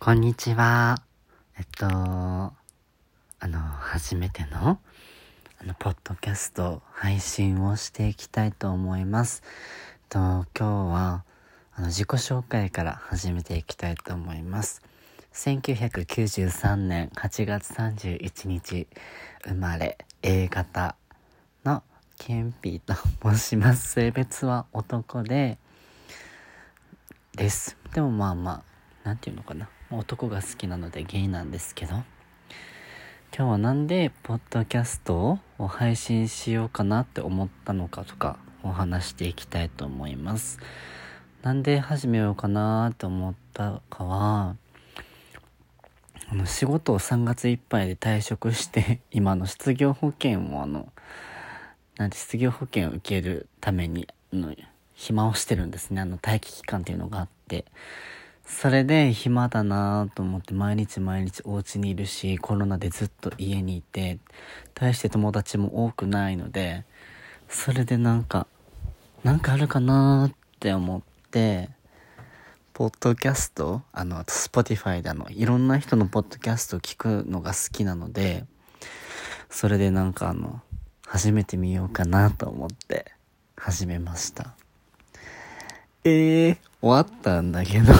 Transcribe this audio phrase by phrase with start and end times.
[0.00, 1.02] こんにちは。
[1.58, 2.52] えっと、あ
[3.42, 4.78] の、初めての、
[5.60, 9.42] あの、ポッドキャスト配信をしていきたいと思います。
[9.94, 11.24] えっと、今日は、
[11.74, 14.82] あの、自己紹介から始めていきたいと思います。
[15.34, 18.86] 1993年8月31日
[19.44, 20.94] 生まれ A 型
[21.64, 21.82] の
[22.16, 22.94] ケンピーと
[23.34, 23.94] 申します。
[23.94, 25.58] 性別は男で、
[27.34, 27.76] です。
[27.92, 28.62] でもまあま
[29.04, 29.68] あ、なんていうのかな。
[29.90, 31.94] 男が好きなのでゲイなんですけど、
[33.34, 40.58] 今日はなんでポッドキャストを配信しようかなって思ったのかとかお話していきたいと思います。
[41.42, 44.56] なんで始めようかなって思ったかは、
[46.30, 50.92] あの仕事を3月いっぱいで退職して、今の失業保険をあの、
[51.96, 54.54] なんて失業保険を受けるために、の、
[54.92, 56.02] 暇をしてるんですね。
[56.02, 57.64] あの、待機期間っていうのがあって。
[58.48, 64.18] それで暇だなぁと思って毎日毎日お家にいるし、コロナでずっと家にいて、
[64.74, 66.84] 大して友達も多くないので、
[67.48, 68.48] それでなんか、
[69.22, 71.70] なんかあるかなーって思って、
[72.72, 78.44] ポッドキャストあの、 Spotify であの、いろんな人のポッドキャストを聞くのが好きなので、
[79.50, 80.62] それでなんかあの、
[81.06, 83.12] 始めてみようかなと思って、
[83.56, 84.54] 始めました。
[86.02, 87.92] ええ終わったんだけど。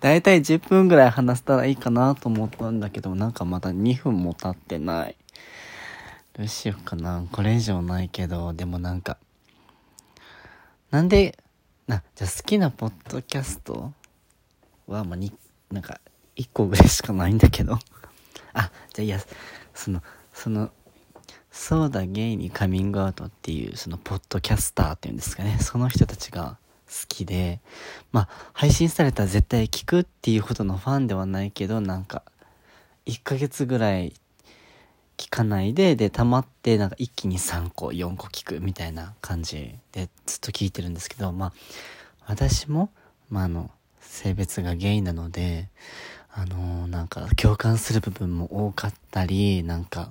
[0.00, 5.16] だいたい10分ぐらい話したらいいかなと思ったんだけど、なんかまだ2分も経ってない。
[6.34, 7.24] どうしようかな。
[7.32, 9.18] これ以上ないけど、でもなんか、
[10.90, 11.38] なんで、
[11.86, 13.92] な、じゃあ好きなポッドキャスト
[14.86, 15.32] は、まあ、に、
[15.70, 16.00] なんか、
[16.36, 17.78] 1個ぐらいしかないんだけど。
[18.52, 19.20] あ、じゃあいや、
[19.74, 20.02] その、
[20.32, 20.70] その、
[21.50, 26.58] そうだゲイにカミングアウトっていうそのポッドキャスターっていうんですかねその人たちが
[27.08, 27.60] きで
[28.12, 32.22] まあ配信されたら絶対聞くっていうほどのファンではないけどなんか
[33.06, 34.14] 1ヶ月ぐらい
[35.16, 41.52] 聞かないでで溜まってなんか一気に3個4個聞くみたいな感じでずっと聞いてるんですけどまあ
[42.26, 42.90] 私も
[43.30, 43.70] まああの
[44.00, 45.68] 性別がゲイなので
[46.32, 50.10] あのーなんか共感する部分も多かったりなんか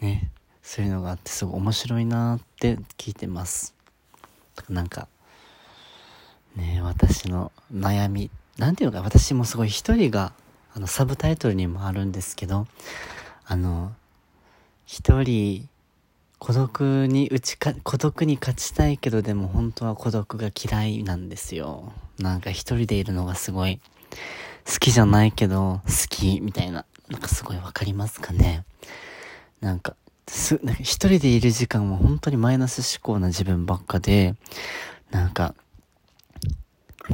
[0.00, 0.30] ね、
[0.62, 3.74] そういうのがあってすごい面白いなって聞いてます。
[4.68, 5.08] なんか、
[6.56, 10.32] ね、私の悩み、なんていうのか、私もすごい一人が、
[10.74, 12.66] あの、サブタイトルにもあるんですけど、
[13.44, 13.92] あの、
[14.86, 15.68] 一人、
[16.38, 21.92] 孤独に打ちか、孤独に勝ちたいけど、でも本当は孤独が嫌いなんですよ。
[22.18, 23.80] なんか一人でいるのがすごい、
[24.66, 26.84] 好きじゃないけど、好き、みたいな。
[27.08, 28.64] なんかすごいわかりますかね。
[29.60, 29.96] なんか、
[30.28, 34.34] す、なんか一人でいる時間は本当にマイナス思考な自分ばっかで、
[35.10, 35.54] なんか、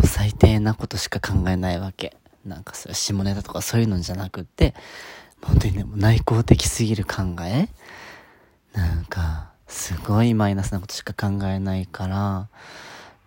[0.04, 2.16] 最低なことしか考えないわけ。
[2.44, 4.74] なんかそれ下ネタとかそういうのじゃなくって、
[5.42, 7.68] 本当にね、内向的すぎる考え
[8.72, 12.48] なんか、すごいマイナスなことしか考えないから、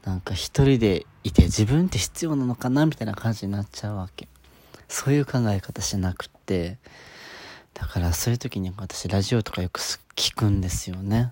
[0.06, 4.28] なんか一人でいて自分って必要なのかなみたいな感じになっちゃうわけ。
[4.88, 6.78] そういう考え方しなくって、
[7.74, 9.79] だからそういう時に私ラジオとかよく
[10.16, 11.31] 聞くんですよね。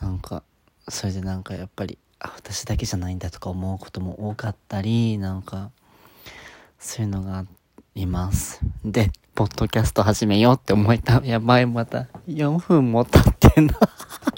[0.00, 0.42] なんか、
[0.88, 1.98] それでなんかやっぱり、
[2.36, 5.70] 私だけじゃないんだとか思うことも多かったり、なんか、
[6.78, 7.44] そういうのがあ
[7.94, 8.60] ります。
[8.84, 11.20] で、ポッドキャスト始めようって思えた。
[11.24, 13.74] やばい、また4分も経ってんな。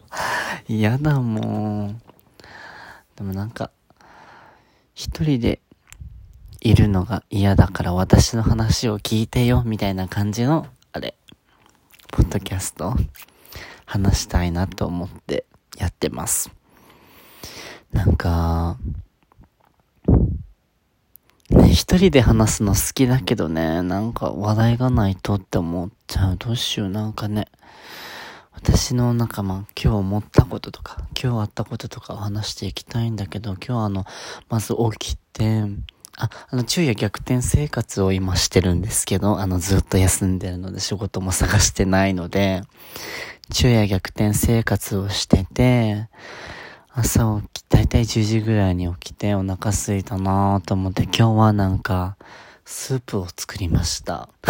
[0.69, 2.03] 嫌だもん。
[3.17, 3.71] でもなんか、
[4.94, 5.61] 一人で
[6.61, 11.17] いるのが嫌だから私の話を聞いてよ、みたいな感じの、あれ、
[12.09, 12.94] ポッドキャスト、
[13.84, 15.44] 話したいなと思って
[15.77, 16.50] やってます。
[17.94, 18.77] なんか、
[21.49, 26.37] ね、一人で話すの好きだけどね、なんか話題がないとって思っちゃう。
[26.37, 27.47] どうしよう、なんかね。
[28.53, 34.05] 私の仲間、今日思ったこととか、今日あったこととかを話していきたいんだけど、今日はあの、
[34.49, 35.64] まず起きて、
[36.17, 42.62] あ、あの、昼夜逆転生活を今してるんですけど、あの、ずっと休んでるので仕事も探してないので、
[43.52, 46.08] 昼夜逆転生活をしてて、
[46.96, 52.17] 朝起き、だいたい10時ぐらいに起きてお腹空いたなぁと思って、今日はなんか、
[52.64, 54.29] スープを作りました。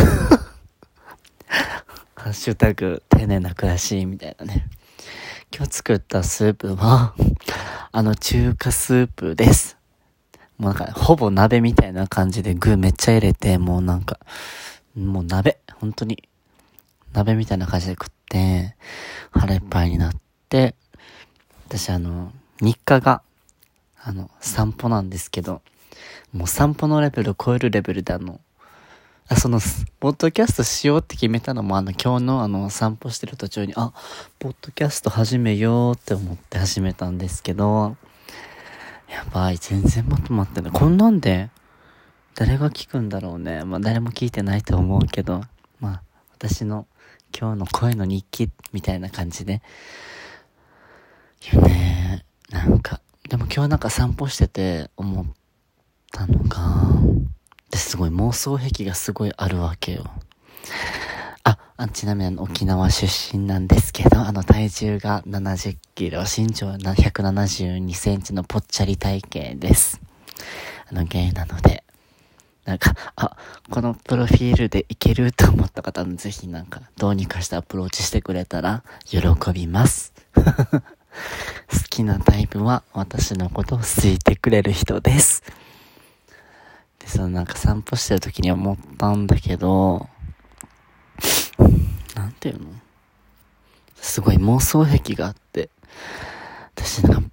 [2.15, 4.67] ハッシュタグ、丁寧な暮らし、みたいなね。
[5.57, 7.15] 今日作ったスープは、
[7.93, 9.79] あの、中華スープです。
[10.59, 14.19] もうなんか、ほぼ鍋みたいな感じで具めっちゃ入れて、もうなんか、
[14.95, 16.23] もう鍋、本当に、
[17.15, 18.77] 鍋みたいな感じで食って、
[19.31, 20.13] 腹いっぱいになっ
[20.51, 20.75] て、
[21.77, 22.31] 私あの、
[22.61, 23.21] 日課が、
[24.01, 25.61] あの、散歩なんですけど、
[26.33, 28.41] もう散歩のレベルを超えるレベルであの、
[29.27, 29.59] あ、その、
[29.99, 33.93] ポッドキャストしようって決めたのも、あの、今日のあの、散歩してる途中に、あ、
[34.39, 37.97] ポッドキャスト始めようって思って始めたんですけど、
[39.11, 40.73] やばい、全然まとまってない。
[40.73, 41.51] こんなんで、
[42.37, 43.65] 誰が聞くんだろうね。
[43.65, 45.43] まあ、誰も聞いてないと思うけど、
[45.81, 46.03] まあ、
[46.35, 46.87] 私の
[47.37, 49.61] 今日の声の日記みたいな感じで。
[51.53, 52.25] よね。
[52.51, 55.27] なんか、でも今日なんか散歩してて思っ
[56.13, 56.61] たのが、
[57.71, 60.05] ですごい妄想癖がすごいあるわけよ。
[61.43, 70.01] あ、あちなみに沖縄出身なんですけど、あの体重が70キロ、身長172センチのぽっちゃり体型です。
[70.91, 71.85] あのゲイなので、
[72.65, 73.37] なんか、あ、
[73.71, 79.19] このプロフィールでいけると思った方ぜひなんか、どうにかしてアプローチしてくれたら、喜
[79.53, 80.15] びます。
[81.73, 85.43] 好きなタイプは、私のことを好いてくれる人です。
[86.99, 90.09] で、そのなんか散歩してる時に思ったんだけど、
[92.15, 92.69] なんていうの？
[93.97, 95.71] すごい妄想癖があって、
[96.75, 97.29] 私なんか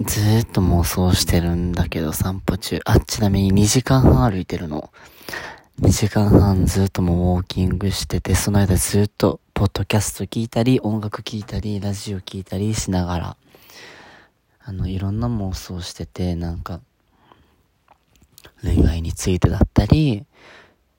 [0.00, 2.80] ずーっと妄想してるんだけど、散歩中。
[2.84, 4.90] あ、ちなみに2時間半歩いてるの。
[5.80, 13.36] 2時間半ずっともうウォーキングしてて、その間ずっとポッドキャスト聞いたり、音楽聞いたり、ラジオ聞いたりしながら、
[14.62, 16.82] あの、いろんな妄想してて、なんか、
[18.62, 20.26] 恋愛についてだったり、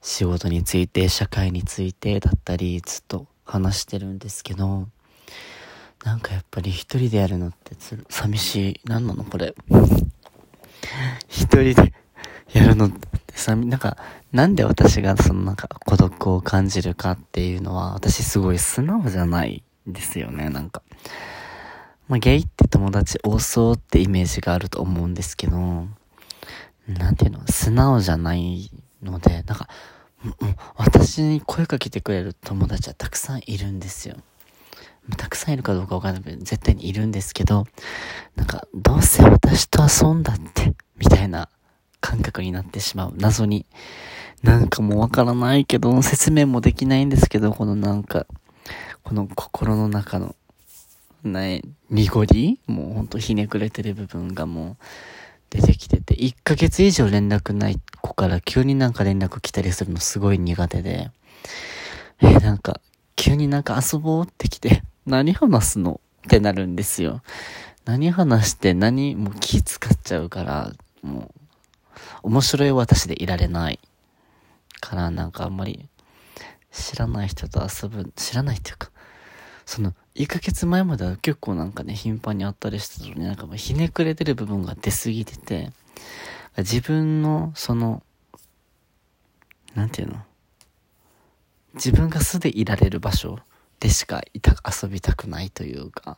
[0.01, 4.88] 仕事について、社会についてだったり、ずっと話してるんですけど、
[6.04, 8.81] なんかやっぱり一人でやるのってつ寂しい。
[8.86, 9.54] 何なのこれ。
[11.30, 11.94] 一人で
[12.54, 13.98] やるのってさ、なんか、
[14.31, 20.81] なんで私がそのなんか孤独を感じるかっていうのは、私すごい素直じゃないですよね、なんか。
[22.07, 25.57] まあ、ゲイって友達多そうってイメージがあると思うんですけど、
[26.88, 28.72] なんていうの、素直じゃない
[29.04, 29.68] ので、なんか、
[30.75, 34.16] 私に声かけてくれる友達はたくさんいるんですよ。
[35.18, 37.66] たくさんいるかどうかわかんないけど、絶対にいるんですけど、
[38.36, 41.50] なんか、どうせ私と遊んだって、みたいな
[42.07, 43.13] 感覚になってしまう。
[43.18, 43.65] 謎に。
[44.42, 48.25] なんかもうわからないけど、説明もできないんですけど、このなんか、
[49.04, 50.33] この心の中の、
[51.24, 54.83] ね、濁りもうほんとひねくれてる部分がもう
[55.50, 61.12] 出てきてて、1ヶ月以上連絡ない子から急になんか連絡来たりするのすごい苦手で、
[62.21, 62.80] え、なんか、
[63.18, 67.21] 急になんか遊ぼうって来て、 何話すのってなるんですよ。
[67.83, 70.71] 何話して何、もう気使っちゃうから、
[71.01, 71.46] もう、
[72.23, 73.79] 面白い私でいられない
[74.79, 75.88] からなんかあんまり
[76.71, 78.91] 知らない人と遊ぶ、知らないっていうか、
[79.65, 85.71] その、1ヶ月前までは結構なんかね、頻繁に会ったりしてたのになんかもうひねくれてる部分が出すぎてて、
[86.57, 88.03] 自分の、その、
[89.75, 90.23] なんていうの
[91.75, 93.39] 自分が素でいられる場所
[93.79, 96.17] でしかいた、遊びたくないというか、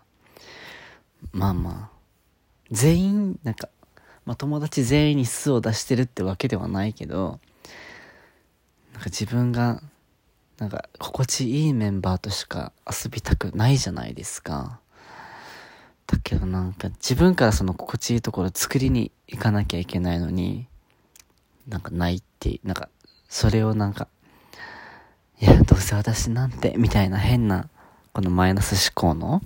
[1.31, 1.97] まあまあ、
[2.71, 3.69] 全員、なんか、
[4.29, 7.39] まあ友達全員に素を出してるってわけではないけど、
[8.93, 9.81] なんか自分が、
[10.59, 14.81] なんか心地いいメンバーとしか遊びたくないじゃないですか。
[16.05, 20.67] だけどなんか自分からその心地いいところ作りに行かなきゃいけないのに、
[21.67, 22.88] なんかないって、なんか、
[23.29, 24.07] それをなんか、
[25.41, 27.67] いや、どうせ私なんて、みたいな変な、
[28.13, 29.41] このマイナス思考の、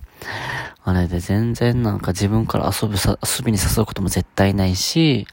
[0.85, 5.27] あれで全然なんか自分から遊ぶさ、遊びに誘うことも絶対ないし、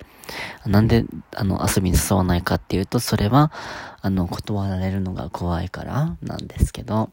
[0.64, 1.04] なんで、
[1.35, 3.50] あの、遊びに誘わないかっていうと、それは、
[4.00, 7.11] あの、断られるのが怖いからなんですけど、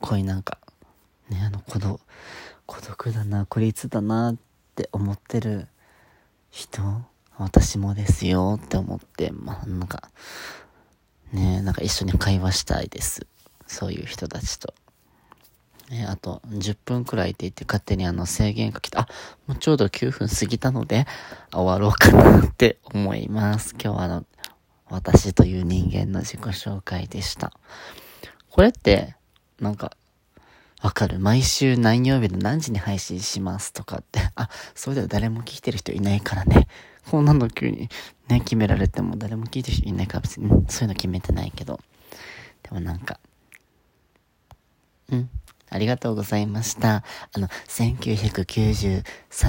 [0.00, 0.58] こういうなんか、
[1.28, 2.00] ね、あの、孤独、
[2.66, 4.36] 孤独だな、孤立だなっ
[4.76, 5.66] て思ってる
[6.50, 6.82] 人、
[7.36, 10.10] 私もですよって思って、まあ、なんか、
[11.32, 13.26] ねなんか一緒に会話したいです。
[13.66, 14.74] そういう人たちと。
[15.90, 19.00] ね、あと、10分くらいって言って勝手にあの制限が来た。
[19.00, 19.08] あ、
[19.48, 21.06] もうちょうど9分過ぎたので、
[21.52, 23.72] 終わろうかなって思います。
[23.72, 24.24] 今日はあの、
[24.88, 27.52] 私という人間の自己紹介でした。
[28.50, 29.16] これって、
[29.60, 29.96] なんか、
[30.80, 31.18] わかる？
[31.18, 34.20] 毎週何曜日の何時に配信しますとかって。
[34.36, 36.68] あ、それでは誰も聞いてる人いないからね。
[37.10, 37.88] こんなの急に
[38.28, 41.80] ね、決められても誰も聞いてる人いないから別に、そういうの決めてないけど。
[42.62, 43.18] でもなんか、
[45.10, 45.28] うん。
[45.70, 47.04] ありがとうございました。
[47.32, 49.02] あの、1993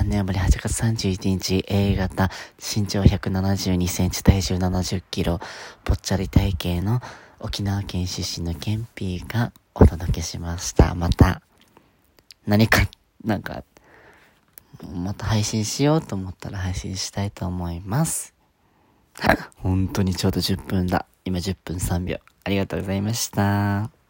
[0.04, 5.40] 年生まれ8月31日 A 型、身長172センチ、体重70キロ、
[5.84, 7.02] ぽっちゃり体型の
[7.40, 10.94] 沖縄県出身のケンピーがお届けしました。
[10.94, 11.42] また、
[12.46, 12.88] 何か、
[13.26, 13.64] なんか、
[14.94, 18.34] また配信しようと思ったら配信したいと思います。
[19.58, 21.06] 本当にちょうど10分だ。
[21.26, 22.18] 今10分3秒。
[22.44, 24.01] ありがとうございました。